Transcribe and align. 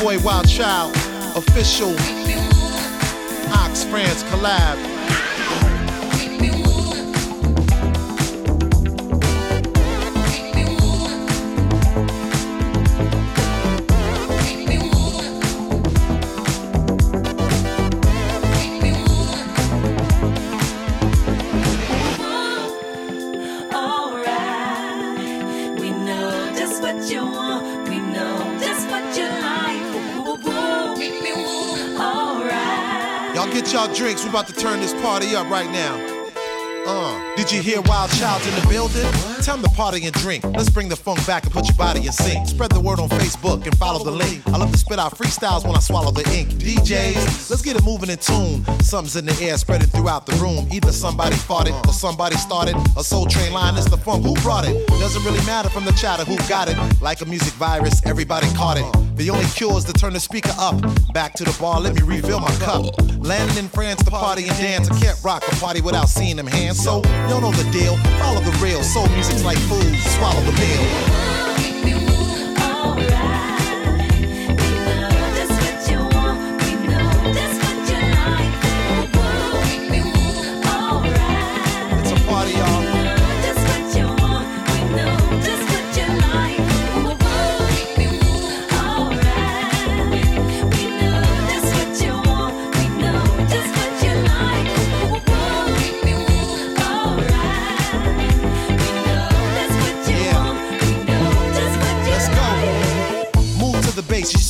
boy 0.00 0.18
Wild 0.20 0.48
Child, 0.48 0.96
official 1.36 1.94
Ox 3.52 3.84
France 3.84 4.22
collab. 4.24 4.89
We 34.22 34.28
about 34.28 34.48
to 34.48 34.52
turn 34.52 34.80
this 34.80 34.92
party 35.00 35.34
up 35.34 35.48
right 35.48 35.70
now. 35.70 35.96
Uh, 36.86 37.36
did 37.36 37.50
you 37.50 37.62
hear 37.62 37.80
Wild 37.82 38.10
Child's 38.10 38.46
in 38.46 38.54
the 38.54 38.68
building? 38.68 39.10
Time 39.42 39.62
to 39.62 39.68
party 39.70 40.04
and 40.04 40.14
drink. 40.14 40.44
Let's 40.44 40.68
bring 40.68 40.90
the 40.90 40.96
funk 40.96 41.26
back 41.26 41.44
and 41.44 41.52
put 41.52 41.66
your 41.66 41.76
body 41.76 42.04
in 42.06 42.12
sync. 42.12 42.46
Spread 42.46 42.70
the 42.70 42.80
word 42.80 43.00
on 43.00 43.08
Facebook 43.08 43.64
and 43.64 43.76
follow 43.78 44.04
the 44.04 44.10
link. 44.10 44.46
I 44.48 44.58
love 44.58 44.72
to 44.72 44.78
spit 44.78 44.98
out 44.98 45.16
freestyles 45.16 45.64
when 45.64 45.74
I 45.74 45.78
swallow 45.78 46.10
the 46.10 46.28
ink. 46.36 46.50
DJs, 46.50 47.48
let's 47.48 47.62
get 47.62 47.76
it 47.76 47.84
moving 47.84 48.10
in 48.10 48.18
tune. 48.18 48.62
Something's 48.80 49.16
in 49.16 49.24
the 49.24 49.36
air 49.42 49.56
spreading 49.56 49.88
throughout 49.88 50.26
the 50.26 50.34
room. 50.36 50.68
Either 50.70 50.92
somebody 50.92 51.36
farted 51.36 51.74
or 51.86 51.92
somebody 51.94 52.36
started. 52.36 52.76
A 52.98 53.02
soul 53.02 53.26
train 53.26 53.52
line 53.54 53.76
is 53.76 53.86
the 53.86 53.96
funk. 53.96 54.24
Who 54.24 54.34
brought 54.42 54.68
it? 54.68 54.86
Doesn't 54.88 55.24
really 55.24 55.44
matter 55.46 55.70
from 55.70 55.86
the 55.86 55.92
chatter 55.92 56.24
who 56.24 56.36
got 56.46 56.68
it. 56.68 56.76
Like 57.00 57.22
a 57.22 57.26
music 57.26 57.54
virus, 57.54 58.04
everybody 58.04 58.48
caught 58.54 58.76
it. 58.76 59.09
The 59.20 59.28
only 59.28 59.44
cure 59.48 59.76
is 59.76 59.84
to 59.84 59.92
turn 59.92 60.14
the 60.14 60.18
speaker 60.18 60.54
up. 60.58 60.80
Back 61.12 61.34
to 61.34 61.44
the 61.44 61.54
bar, 61.60 61.78
let 61.78 61.94
me 61.94 62.00
refill 62.00 62.40
my 62.40 62.50
cup. 62.56 62.86
Landing 63.18 63.58
in 63.58 63.68
France 63.68 64.02
to 64.04 64.10
party 64.10 64.48
and 64.48 64.56
dance. 64.56 64.90
I 64.90 64.98
can't 64.98 65.22
rock 65.22 65.42
a 65.46 65.54
party 65.56 65.82
without 65.82 66.08
seeing 66.08 66.36
them 66.36 66.46
hands. 66.46 66.82
So, 66.82 67.02
y'all 67.28 67.42
know 67.42 67.52
the 67.52 67.70
deal. 67.70 67.98
Follow 68.18 68.40
the 68.40 68.58
real. 68.62 68.82
Soul 68.82 69.06
music's 69.08 69.44
like 69.44 69.58
food. 69.58 69.94
Swallow 69.98 70.40
the 70.40 70.52
pill. 70.52 71.69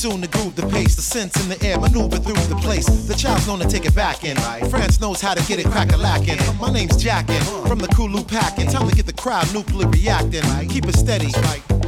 Soon 0.00 0.22
to 0.22 0.28
groove 0.28 0.56
the 0.56 0.66
pace. 0.68 0.96
The 0.96 1.02
sense 1.02 1.36
in 1.42 1.50
the 1.50 1.62
air, 1.62 1.78
maneuver 1.78 2.16
through 2.16 2.42
the 2.48 2.58
place. 2.62 2.86
The 3.06 3.14
child's 3.14 3.46
known 3.46 3.58
to 3.58 3.68
take 3.68 3.84
it 3.84 3.94
back 3.94 4.24
in. 4.24 4.34
France 4.70 4.98
knows 4.98 5.20
how 5.20 5.34
to 5.34 5.46
get 5.46 5.58
it 5.58 5.66
crack 5.66 5.92
a 5.92 5.96
lacking. 5.98 6.38
My 6.58 6.72
name's 6.72 6.96
Jackin, 6.96 7.42
from 7.68 7.80
the 7.80 7.88
Kulu 7.88 8.24
packing. 8.24 8.68
Time 8.68 8.88
to 8.88 8.96
get 8.96 9.04
the 9.04 9.12
crowd 9.12 9.52
nuclear 9.52 9.88
reacting. 9.88 10.42
Keep 10.68 10.86
it 10.86 10.94
steady, 10.94 11.30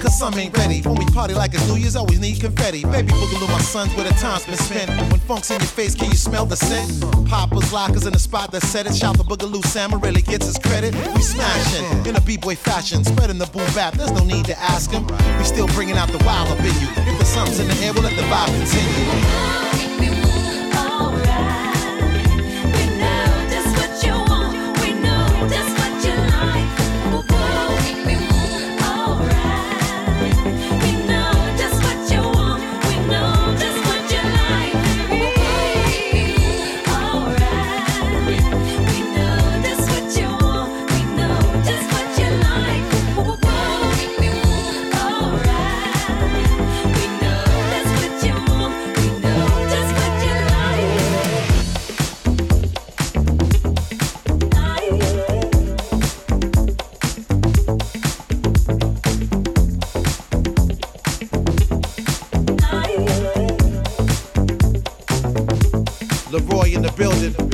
cause 0.03 0.19
some 0.19 0.35
ain't 0.35 0.57
ready. 0.59 0.83
When 0.83 0.97
we 0.97 1.07
party 1.07 1.35
like 1.35 1.55
it's 1.55 1.67
New 1.69 1.77
Year's, 1.77 1.95
always 1.95 2.19
need 2.19 2.41
confetti. 2.41 2.83
Baby 2.83 3.13
boogaloo, 3.13 3.49
my 3.49 3.61
sons, 3.61 3.95
where 3.95 4.05
the 4.05 4.15
time's 4.15 4.45
been 4.45 4.57
spent. 4.57 4.91
When 5.11 5.21
funk's 5.21 5.51
in 5.51 5.61
your 5.61 5.69
face, 5.69 5.95
can 5.95 6.11
you 6.11 6.17
smell 6.17 6.45
the 6.45 6.57
scent? 6.57 6.91
Poppers, 7.29 7.73
lockers 7.73 8.05
in 8.07 8.13
the 8.13 8.19
spot 8.19 8.51
that 8.53 8.63
said 8.63 8.87
it. 8.87 8.95
Shout 8.95 9.17
the 9.17 9.25
boogaloo, 9.25 9.65
Sam 9.65 9.93
really 10.01 10.23
gets 10.23 10.47
his 10.47 10.59
credit. 10.59 10.95
We 11.15 11.23
smashing 11.23 12.07
in 12.07 12.17
a 12.17 12.21
b-boy 12.21 12.57
fashion, 12.57 13.05
spreading 13.05 13.39
the 13.39 13.47
boom 13.47 13.73
bap. 13.75 13.95
There's 13.95 14.13
no 14.13 14.25
need 14.25 14.47
to 14.47 14.59
ask 14.59 14.91
him. 14.91 15.07
We 15.39 15.45
still 15.45 15.69
bringing 15.69 15.97
out 15.97 16.09
the 16.11 16.23
wild 16.25 16.49
up 16.49 16.59
in 16.59 16.75
you. 16.83 16.89
If 17.13 17.19
the 17.19 17.25
sun's 17.25 17.61
in 17.61 17.69
the 17.69 17.75
air, 17.85 17.93
we'll 17.93 18.03
let 18.03 18.17
the 18.17 18.23
vibe 18.23 18.51
continue. 18.59 19.82
In 66.75 66.81
the 66.81 66.93
building. 66.93 67.52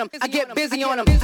On 0.00 0.08
them. 0.12 0.20
I 0.22 0.28
get 0.28 0.54
busy 0.54 0.82
on 0.84 0.98
them. 0.98 1.17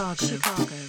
Chicago. 0.00 0.14
Chicago. 0.16 0.79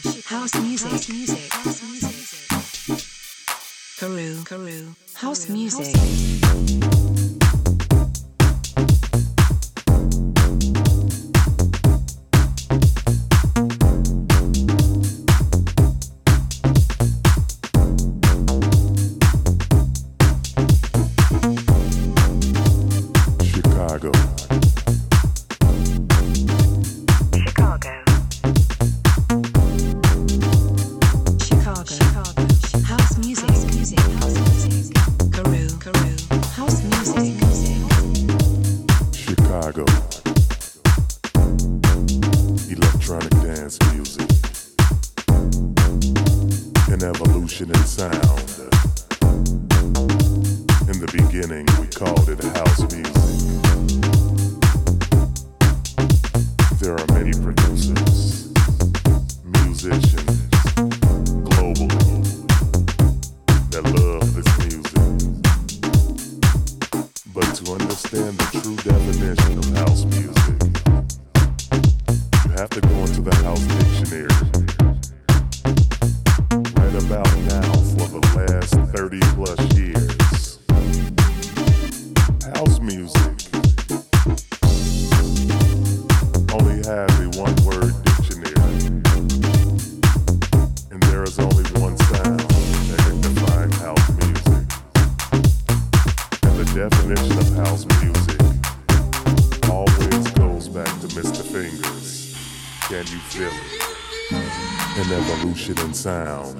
sound. 106.01 106.57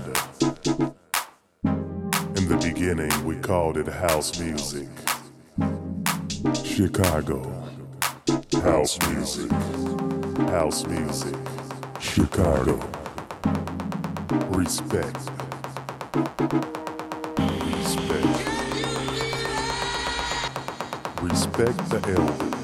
In 1.63 2.47
the 2.47 2.59
beginning, 2.61 3.26
we 3.26 3.35
called 3.38 3.76
it 3.76 3.88
house 3.88 4.39
music. 4.39 4.88
Chicago. 6.63 7.41
House 8.61 8.99
music. 9.09 9.51
House 10.51 10.85
music. 10.85 11.35
Chicago. 11.99 12.77
Respect. 14.51 15.18
Respect. 17.73 18.27
Respect 21.19 21.89
the 21.89 22.15
elders. 22.15 22.60